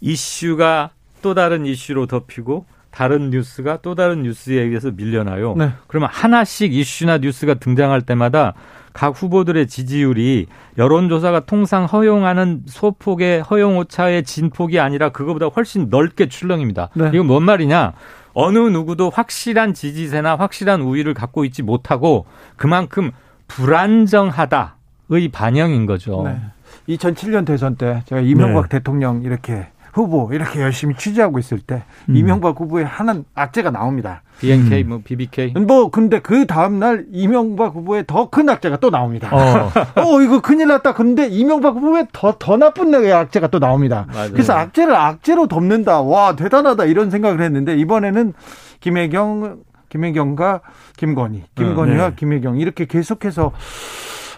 [0.00, 0.90] 이슈가
[1.22, 5.54] 또 다른 이슈로 덮이고 다른 뉴스가 또 다른 뉴스에 의해서 밀려나요.
[5.54, 5.70] 네.
[5.86, 8.54] 그러면 하나씩 이슈나 뉴스가 등장할 때마다
[8.94, 10.46] 각 후보들의 지지율이
[10.78, 16.88] 여론조사가 통상 허용하는 소폭의 허용 오차의 진폭이 아니라 그거보다 훨씬 넓게 출렁입니다.
[16.94, 17.10] 네.
[17.12, 17.92] 이건 뭔 말이냐?
[18.32, 22.24] 어느 누구도 확실한 지지세나 확실한 우위를 갖고 있지 못하고
[22.56, 23.10] 그만큼
[23.46, 26.22] 불안정하다의 반영인 거죠.
[26.24, 26.40] 네.
[26.88, 28.78] 2007년 대선 때 제가 이명박 네.
[28.78, 32.16] 대통령 이렇게 후보 이렇게 열심히 취재하고 있을 때 음.
[32.16, 34.22] 이명박 후보의 하는 악재가 나옵니다.
[34.40, 34.88] BNK 음.
[34.88, 39.30] 뭐 BBK 뭐 근데 그 다음 날 이명박 후보의 더 큰 악재가 또 나옵니다.
[39.32, 39.70] 어.
[40.00, 40.20] 어.
[40.20, 40.92] 이거 큰일 났다.
[40.94, 44.06] 근데 이명박 후보의 더 더 나쁜 악재가 또 나옵니다.
[44.12, 44.32] 맞아요.
[44.32, 46.02] 그래서 악재를 악재로 덮는다.
[46.02, 48.34] 와 대단하다 이런 생각을 했는데 이번에는
[48.80, 50.60] 김혜경 김혜경과
[50.96, 52.14] 김건희, 김건희와 네.
[52.16, 53.52] 김혜경 이렇게 계속해서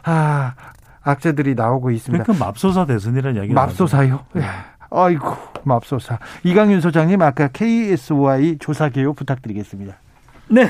[0.04, 0.54] 아
[1.02, 2.22] 악재들이 나오고 있습니다.
[2.24, 4.20] 그러니까 맙소사 대선이라는 이야기 맙소사요?
[4.34, 4.42] 네.
[4.90, 6.18] 아이고 맙소사.
[6.44, 9.96] 이강윤 소장님 아까 KSY 조사 개요 부탁드리겠습니다.
[10.48, 10.68] 네.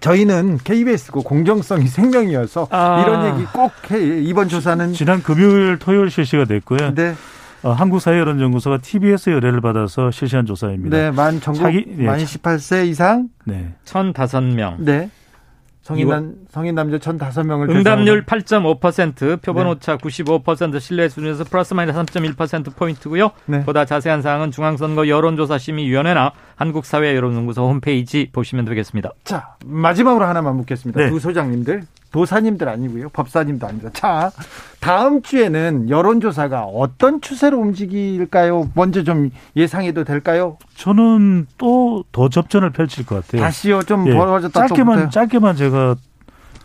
[0.00, 3.02] 저희는 KBS고 공정성이 생명이어서 아.
[3.02, 4.20] 이런 얘기 꼭 해.
[4.22, 6.94] 이번 조사는 지난 금요일 토요일 실시가 됐고요.
[6.94, 7.14] 네.
[7.62, 10.96] 어, 한국사회여론연구소가 TBS 의뢰를 받아서 실시한 조사입니다.
[10.96, 12.04] 네, 만 전국 자기, 네.
[12.04, 13.74] 만 18세 이상 네.
[13.84, 14.76] 1,005명.
[14.78, 15.10] 네.
[15.88, 19.70] 성인 남 성인 남녀 1,005명을 응답률 8.5%, 표본 네.
[19.70, 23.30] 오차 95% 신뢰 수준에서 플러스 마이너스 3.1% 포인트고요.
[23.46, 23.64] 네.
[23.64, 29.12] 보다 자세한 사항은 중앙선거 여론조사 심의위원회나 한국사회 여론연구소 홈페이지 보시면 되겠습니다.
[29.24, 31.00] 자, 마지막으로 하나만 묻겠습니다.
[31.00, 31.08] 네.
[31.08, 31.84] 두 소장님들.
[32.12, 33.10] 도사님들 아니고요.
[33.10, 33.90] 법사님도 아닙니다.
[33.92, 34.30] 자,
[34.80, 38.70] 다음 주에는 여론조사가 어떤 추세로 움직일까요?
[38.74, 40.56] 먼저 좀 예상해도 될까요?
[40.76, 43.42] 저는 또 더 접전을 펼칠 것 같아요.
[43.42, 43.82] 다시요?
[43.82, 44.66] 좀 예, 벌어졌다.
[44.66, 45.96] 짧게만, 짧게만 제가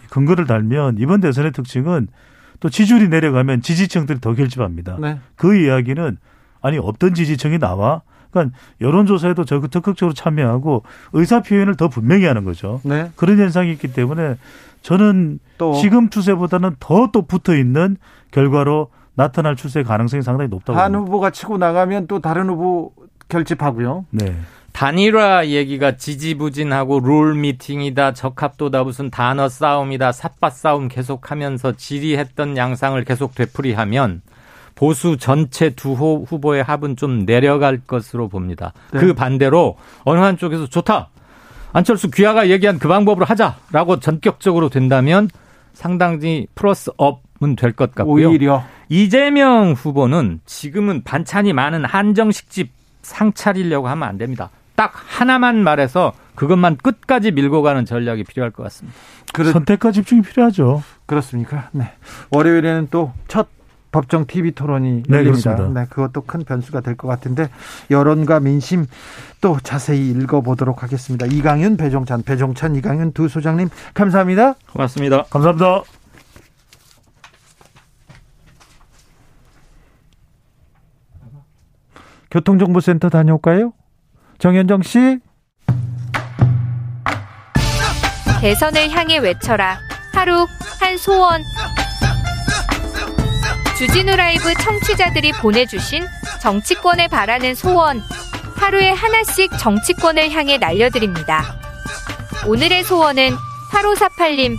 [0.09, 2.07] 근거를 달면 이번 대선의 특징은
[2.59, 4.97] 또 지지율이 내려가면 지지층들이 더 결집합니다.
[5.01, 5.19] 네.
[5.35, 6.17] 그 이야기는
[6.61, 8.01] 아니 없던 지지층이 나와
[8.31, 12.79] 그러니까 여론조사에도 적극적으로 참여하고 의사 표현을 더 분명히 하는 거죠.
[12.83, 13.11] 네.
[13.15, 14.37] 그런 현상이 있기 때문에
[14.83, 17.97] 저는 또 지금 추세보다는 더 또 붙어 있는
[18.31, 21.07] 결과로 나타날 추세 가능성이 상당히 높다고 한 봅니다.
[21.07, 22.91] 후보가 치고 나가면 또 다른 후보
[23.29, 24.05] 결집하고요.
[24.11, 24.35] 네.
[24.73, 33.35] 단일화 얘기가 지지부진하고 룰 미팅이다, 적합도다, 무슨 단어 싸움이다, 삿바 싸움 계속하면서 질의했던 양상을 계속
[33.35, 34.21] 되풀이하면
[34.73, 38.73] 보수 전체 두 후보의 합은 좀 내려갈 것으로 봅니다.
[38.91, 38.99] 네.
[38.99, 41.09] 그 반대로 어느 한쪽에서 좋다.
[41.73, 45.27] 안철수 귀하가 얘기한 그 방법으로 하자라고 전격적으로 된다면
[45.73, 48.29] 상당히 플러스 업은 될 것 같고요.
[48.29, 54.49] 오히려 이재명 후보는 지금은 반찬이 많은 한정식집 상 차리려고 하면 안 됩니다.
[54.75, 58.97] 딱 하나만 말해서 그것만 끝까지 밀고 가는 전략이 필요할 것 같습니다.
[59.33, 59.51] 그렇...
[59.51, 60.83] 선택과 집중이 필요하죠.
[61.05, 61.69] 그렇습니까?
[61.73, 61.91] 네.
[62.31, 63.47] 월요일에는 또 첫
[63.93, 65.55] 법정 TV 토론이 네, 열립니다.
[65.55, 67.49] 네, 네, 그것도 큰 변수가 될 것 같은데
[67.89, 68.85] 여론과 민심
[69.39, 71.25] 또 자세히 읽어보도록 하겠습니다.
[71.25, 74.55] 이강윤, 배종찬, 배종찬, 이강윤 두 소장님 감사합니다.
[74.73, 75.23] 고맙습니다.
[75.29, 75.83] 감사합니다.
[82.31, 83.73] 교통정보센터 다녀올까요?
[84.39, 85.19] 정현정 씨.
[88.41, 89.77] 대선을 향해 외쳐라.
[90.13, 90.45] 하루
[90.79, 91.41] 한 소원.
[93.85, 96.05] 주진우 라이브 청취자들이 보내주신
[96.41, 98.01] 정치권에 바라는 소원
[98.55, 101.43] 하루에 하나씩 정치권을 향해 날려드립니다.
[102.47, 103.35] 오늘의 소원은
[103.71, 104.55] 8548님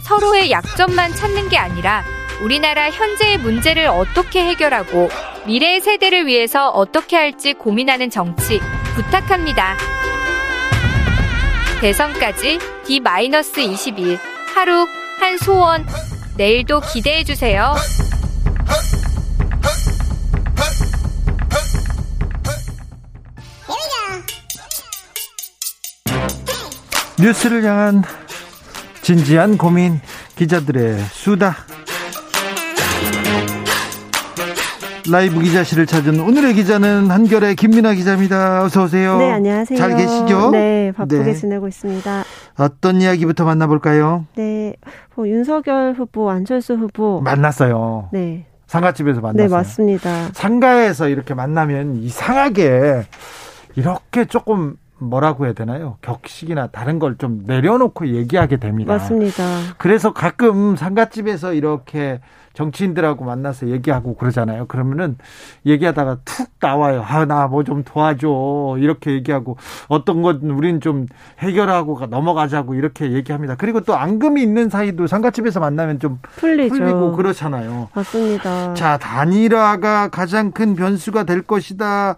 [0.00, 2.02] 서로의 약점만 찾는 게 아니라
[2.40, 5.10] 우리나라 현재의 문제를 어떻게 해결하고
[5.44, 8.58] 미래의 세대를 위해서 어떻게 할지 고민하는 정치
[8.94, 9.76] 부탁합니다.
[11.82, 14.18] 대선까지 D-21
[14.54, 14.86] 하루
[15.18, 15.86] 한 소원
[16.38, 17.74] 내일도 기대해 주세요.
[27.20, 28.02] 뉴스를 향한
[29.02, 30.00] 진지한 고민
[30.36, 31.54] 기자들의 수다
[35.10, 38.62] 라이브 기자실을 찾은 오늘의 기자는 한결의 김민아 기자입니다.
[38.62, 39.18] 어서 오세요.
[39.18, 39.78] 네, 안녕하세요.
[39.78, 40.50] 잘 계시죠?
[40.50, 41.34] 네, 바쁘게 네.
[41.34, 42.24] 지내고 있습니다.
[42.58, 44.26] 어떤 이야기부터 만나볼까요?
[44.36, 44.74] 네,
[45.14, 48.10] 뭐 윤석열 후보, 안철수 후보 만났어요.
[48.12, 48.46] 네.
[48.74, 49.48] 상가집에서 만났어요.
[49.48, 50.28] 네, 맞습니다.
[50.32, 53.02] 상가에서 이렇게 만나면 이상하게
[53.74, 55.96] 이렇게 조금 뭐라고 해야 되나요?
[56.02, 58.92] 격식이나 다른 걸 좀 내려놓고 얘기하게 됩니다.
[58.92, 59.42] 맞습니다.
[59.76, 62.20] 그래서 가끔 상가집에서 이렇게
[62.52, 64.66] 정치인들하고 만나서 얘기하고 그러잖아요.
[64.66, 65.16] 그러면은
[65.66, 67.04] 얘기하다가 툭 나와요.
[67.06, 68.76] 아, 나 뭐 좀 도와줘.
[68.78, 69.56] 이렇게 얘기하고
[69.88, 71.06] 어떤 건 우린 좀
[71.38, 73.54] 해결하고 넘어가자고 이렇게 얘기합니다.
[73.56, 76.74] 그리고 또 앙금이 있는 사이도 상가집에서 만나면 좀 풀리죠.
[76.74, 77.88] 풀리고 그렇잖아요.
[77.94, 78.74] 맞습니다.
[78.74, 82.16] 자, 단일화가 가장 큰 변수가 될 것이다.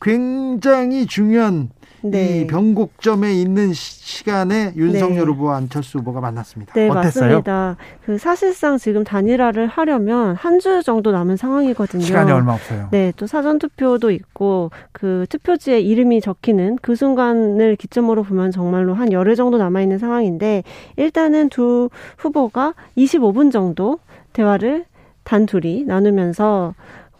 [0.00, 1.70] 굉장히 중요한
[2.10, 2.40] 네.
[2.40, 5.32] 이 변곡점에 있는 시 간에 윤석열 네.
[5.32, 6.72] 후보와 안철수 후보가 만났습니다.
[6.74, 7.24] 네, 어땠어요?
[7.26, 7.76] 맞습니다.
[8.04, 12.02] 그 사실상 지금 단일화를 하려면 한 주 정도 남은 상황이거든요.
[12.02, 12.88] 시간이 얼마 없어요.
[12.90, 19.12] 네, 또 사전 투표도 있고 그 투표지에 이름이 적히는 그 순간을 기점으로 보면 정말로 한
[19.12, 20.62] 열흘 정도 남아 있는 상황인데
[20.96, 23.98] 일단은 두 후보가 25분 정도
[24.32, 24.84] 대화를
[25.24, 26.74] 단둘이 나누면서 뭐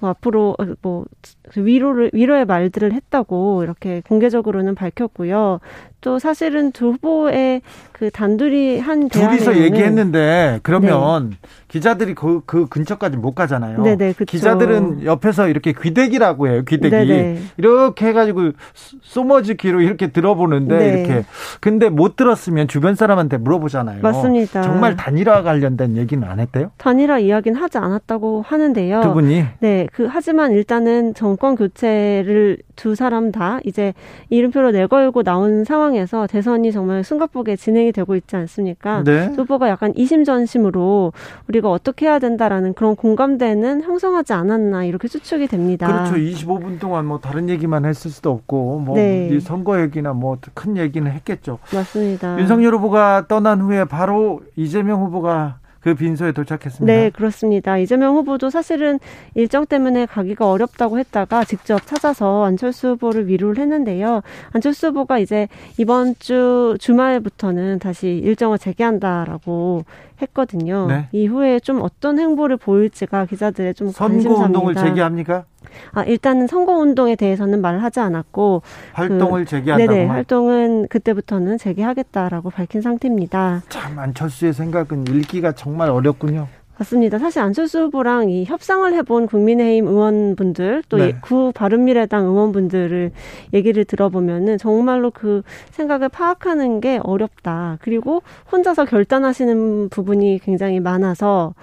[0.07, 1.05] 앞으로 어, 뭐
[1.57, 5.61] 위로를 위로의 말들을 했다고 이렇게 공개적으로는 밝혔고요.
[6.01, 7.62] 또 사실은 두 후보의
[7.93, 11.37] 그 단둘이 한 둘이서 얘기했는데 그러면 네.
[11.75, 13.83] 기자들이 그, 그 근처까지 못 가잖아요.
[13.83, 14.31] 네네, 그쵸.
[14.31, 16.63] 기자들은 옆에서 이렇게 귀대기라고 해요.
[16.65, 17.39] 귀대기 네네.
[17.57, 18.53] 이렇게 해가지고
[19.03, 20.89] 소머즈기로 이렇게 들어보는데 네.
[21.01, 21.25] 이렇게
[21.59, 24.03] 근데 못 들었으면 주변 사람한테 물어보잖아요.
[24.03, 24.63] 맞습니다.
[24.63, 26.71] 정말 단일화 관련된 얘기는 안 했대요?
[26.77, 29.01] 단일화 이야기는 하지 않았다고 하는데요.
[29.03, 33.95] 두 분이 네, 그 하지만 일단은 정권 교체를 두 사람 다 이제
[34.31, 39.03] 이름표로 내걸고 나온 상황에서 대선이 정말 숨가쁘게 진행이 되고 있지 않습니까?
[39.03, 39.27] 네.
[39.37, 41.13] 후보가 약간 이심전심으로
[41.49, 45.87] 우리가 어떻게 해야 된다라는 그런 공감대는 형성하지 않았나 이렇게 추측이 됩니다.
[45.87, 46.14] 그렇죠.
[46.14, 49.38] 25분 동안 뭐 다른 얘기만 했을 수도 없고 뭐 네.
[49.40, 51.59] 선거 얘기나 뭐 큰 얘기는 했겠죠.
[51.72, 52.38] 맞습니다.
[52.38, 56.87] 윤석열 후보가 떠난 후에 바로 이재명 후보가 그 빈소에 도착했습니다.
[56.87, 57.77] 네, 그렇습니다.
[57.77, 58.99] 이재명 후보도 사실은
[59.35, 64.23] 일정 때문에 가기가 어렵다고 했다가 직접 찾아서 안철수 후보를 위로를 했는데요.
[64.53, 69.85] 안철수 후보가 이제 이번 주 주말부터는 다시 일정을 재개한다라고
[70.23, 70.87] 했거든요.
[70.87, 71.09] 네.
[71.12, 74.31] 이후에 좀 어떤 행보를 보일지가 기자들의 좀 관심사입니다.
[74.31, 75.44] 선거 운동을 재개합니까?
[75.93, 82.51] 아, 일단은 선거 운동에 대해서는 말을 하지 않았고 활동을 그, 재개한다고 네네, 활동은 그때부터는 재개하겠다라고
[82.51, 83.63] 밝힌 상태입니다.
[83.69, 86.49] 참 안철수의 생각은 읽기가 정말 어렵군요.
[86.79, 87.19] 맞습니다.
[87.19, 91.53] 사실 안철수 후보랑 이 협상을 해본 국민의힘 의원분들 또구 네.
[91.55, 93.13] 바른미래당 의원분들을
[93.53, 97.79] 얘기를 들어보면은 정말로 그 생각을 파악하는 게 어렵다.
[97.81, 101.55] 그리고 혼자서 결단하시는 부분이 굉장히 많아서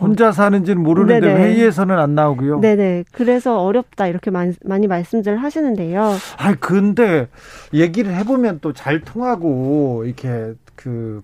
[0.00, 1.40] 혼자 사는지는 모르는데 네네.
[1.42, 2.60] 회의에서는 안 나오고요.
[2.60, 3.04] 네네.
[3.12, 6.12] 그래서 어렵다 이렇게 많이, 많이 말씀들 하시는데요.
[6.38, 7.28] 아 근데
[7.74, 11.22] 얘기를 해보면 또 잘 통하고 이렇게 그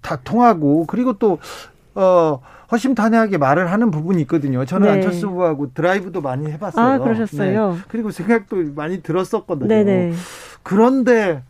[0.00, 1.38] 다 통하고 그리고 또
[1.94, 2.40] 어.
[2.70, 4.62] 허심탄회하게 말을 하는 부분이 있거든요.
[4.66, 4.92] 저는 네.
[4.92, 6.84] 안철수 후보하고 드라이브도 많이 해봤어요.
[6.86, 7.72] 아, 그러셨어요?
[7.72, 7.78] 네.
[7.88, 9.68] 그리고 생각도 많이 들었었거든요.
[9.68, 10.12] 네네.
[10.62, 11.42] 그런데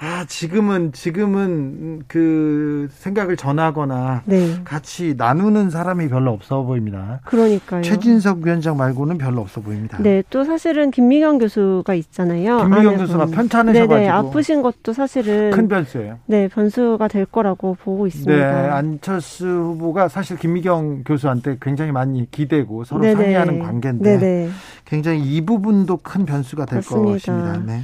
[0.00, 4.56] 아, 지금은, 지금은 그 생각을 전하거나 네.
[4.64, 7.20] 같이 나누는 사람이 별로 없어 보입니다.
[7.24, 7.82] 그러니까요.
[7.82, 9.98] 최진석 위원장 말고는 별로 없어 보입니다.
[10.00, 12.58] 네, 또 사실은 김미경 교수가 있잖아요.
[12.58, 13.94] 김미경 교수가 편찮으셔가지고.
[13.94, 15.50] 네네, 아프신 것도 사실은.
[15.52, 16.18] 큰 변수예요.
[16.26, 18.34] 네, 변수가 될 거라고 보고 있습니다.
[18.34, 23.14] 네, 안철수 후보가 사실 김미경 교수한테 굉장히 많이 기대고 서로 네네.
[23.14, 24.18] 상의하는 관계인데.
[24.18, 24.50] 네네.
[24.84, 27.12] 굉장히 이 부분도 큰 변수가 될 맞습니다.
[27.12, 27.62] 것입니다.
[27.64, 27.82] 네.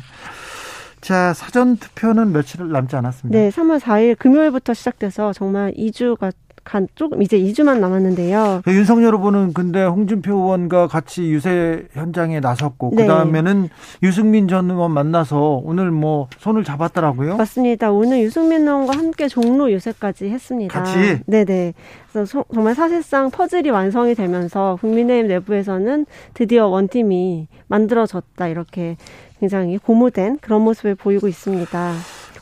[1.00, 3.38] 자, 사전 투표는 며칠 남지 않았습니다.
[3.38, 6.32] 네, 3월 4일 금요일부터 시작돼서 정말 2주가
[6.62, 8.62] 간 조금 이제 2주만 남았는데요.
[8.66, 13.02] 네, 윤석열 후보는 근데 홍준표 의원과 같이 유세 현장에 나섰고 네.
[13.02, 13.70] 그다음에는
[14.02, 17.38] 유승민 전 의원 만나서 오늘 뭐 손을 잡았더라고요.
[17.38, 17.90] 맞습니다.
[17.90, 20.78] 오늘 유승민 의원과 함께 종로 유세까지 했습니다.
[20.78, 21.72] 같이 네 네.
[22.12, 28.96] 그래서 정말 사실상 퍼즐이 완성이 되면서 국민의힘 내부에서는 드디어 원팀이 만들어졌다 이렇게
[29.40, 31.94] 굉장히 고무된 그런 모습을 보이고 있습니다.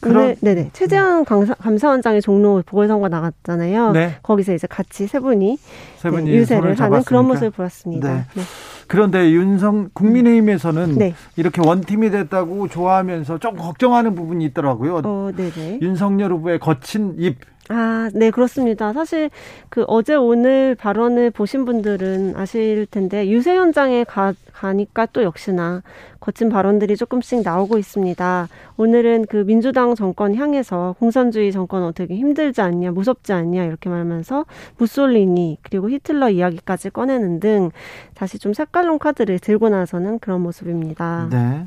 [0.07, 3.93] 오늘 네네 최재형 감사, 감사원장이 종로 보궐선거 나갔잖아요.
[3.93, 4.17] 네.
[4.23, 5.59] 거기서 이제 같이 세 분이,
[5.97, 8.13] 세 분이 네, 유세를 하는 그런 모습을 보였습니다.
[8.13, 8.25] 네.
[8.35, 8.43] 네.
[8.87, 11.15] 그런데 윤성 국민의힘에서는 네.
[11.37, 15.03] 이렇게 원팀이 됐다고 좋아하면서 좀 걱정하는 부분이 있더라고요.
[15.05, 15.81] 어, 네네.
[15.83, 18.93] 윤석열 후보의 거친 입 아, 네, 그렇습니다.
[18.93, 19.31] 사실
[19.69, 25.83] 그 어제 오늘 발언을 보신 분들은 아실 텐데 유세 현장에 가, 가니까 또 역시나
[26.21, 28.49] 거친 발언들이 조금씩 나오고 있습니다.
[28.77, 34.47] 오늘은 그 민주당 정권 향해서 공산주의 정권 어떻게 힘들지 않냐, 무섭지 않냐 이렇게 말하면서
[34.79, 37.71] 무솔리니 그리고 히틀러 이야기까지 꺼내는 등
[38.15, 41.29] 다시 좀 색깔론 카드를 들고 나서는 그런 모습입니다.
[41.31, 41.67] 네.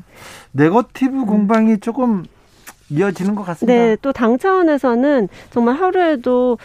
[0.52, 1.80] 네거티브 공방이 음.
[1.80, 2.24] 조금
[2.92, 3.72] 이어지는 것 같습니다.
[3.72, 6.58] 네, 또 당 차원에서는 정말 하루에도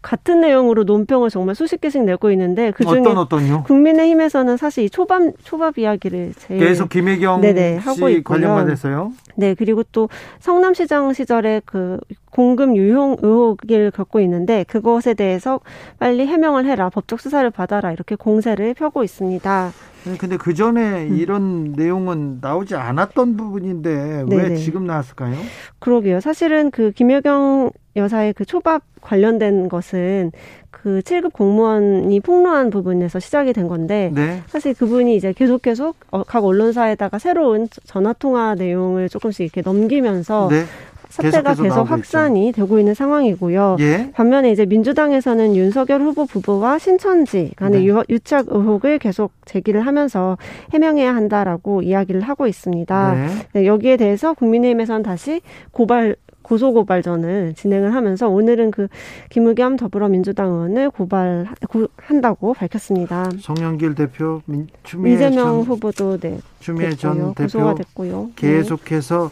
[0.00, 3.64] 같은 내용으로 논평을 정말 수십 개씩 내고 있는데 그중에 어떤 어떤요?
[3.64, 8.22] 국민의힘에서는 사실 이 초밥 초밥 이야기를 제일 계속 김혜경 네네, 하고 있고요.
[8.22, 9.12] 관련만 해서요.
[9.34, 10.08] 네, 그리고 또
[10.38, 11.98] 성남시장 시절에 그
[12.30, 15.60] 공금 유용 의혹을 겪고 있는데 그것에 대해서
[15.98, 19.72] 빨리 해명을 해라, 법적 수사를 받아라 이렇게 공세를 펴고 있습니다.
[20.04, 21.16] 네, 근데 그 전에 음.
[21.16, 24.36] 이런 내용은 나오지 않았던 부분인데 네네.
[24.36, 25.36] 왜 지금 나왔을까요?
[25.80, 26.20] 그러게요.
[26.20, 30.32] 사실은 그 김여경 여사의 그 초밥 관련된 것은
[30.70, 34.42] 그 7급 공무원이 폭로한 부분에서 시작이 된 건데 네.
[34.46, 40.48] 사실 그분이 이제 계속 계속 어, 각 언론사에다가 새로운 전화 통화 내용을 조금씩 이렇게 넘기면서
[40.50, 40.64] 네.
[41.08, 42.62] 사태가 계속, 계속 확산이 있죠.
[42.62, 43.76] 되고 있는 상황이고요.
[43.80, 44.10] 예?
[44.12, 48.02] 반면에 이제 민주당에서는 윤석열 후보 부부와 신천지 간의 네.
[48.10, 50.36] 유착 의혹을 계속 제기를 하면서
[50.72, 53.14] 해명해야 한다라고 이야기를 하고 있습니다.
[53.14, 53.28] 네.
[53.54, 55.40] 네, 여기에 대해서 국민의힘에서는 다시
[55.72, 56.16] 고발
[56.48, 58.88] 고소고발전을 진행을 하면서 오늘은 그
[59.28, 63.28] 김의겸 더불어민주당 의원을 고발한다고 밝혔습니다.
[63.38, 64.42] 송영길 대표,
[64.82, 68.30] 추미애 이재명 전, 후보도 네, 추미애 전 대표 됐고요.
[68.36, 69.30] 계속해서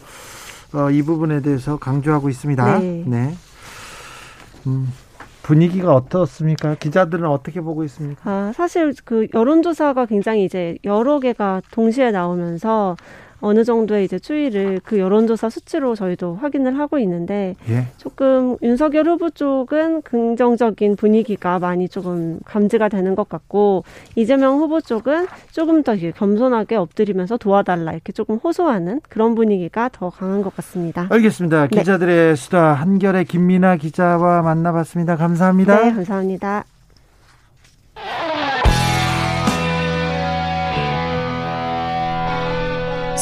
[0.71, 0.79] 네.
[0.79, 2.79] 어, 이 부분에 대해서 강조하고 있습니다.
[2.79, 3.03] 네.
[3.07, 3.33] 네.
[4.67, 4.87] 음.
[5.41, 6.75] 분위기가 어떻습니까?
[6.75, 8.21] 기자들은 어떻게 보고 있습니까?
[8.25, 12.97] 아, 사실 그 여론조사가 굉장히 이제 여러 개가 동시에 나오면서
[13.41, 17.85] 어느 정도의 이제 추이를 그 여론조사 수치로 저희도 확인을 하고 있는데 예.
[17.97, 23.83] 조금 윤석열 후보 쪽은 긍정적인 분위기가 많이 조금 감지가 되는 것 같고
[24.15, 30.41] 이재명 후보 쪽은 조금 더 겸손하게 엎드리면서 도와달라 이렇게 조금 호소하는 그런 분위기가 더 강한
[30.41, 31.07] 것 같습니다.
[31.09, 31.67] 알겠습니다.
[31.67, 31.77] 네.
[31.79, 35.15] 기자들의 수다 한겨레 김미나 기자와 만나봤습니다.
[35.15, 35.81] 감사합니다.
[35.81, 36.65] 네, 감사합니다.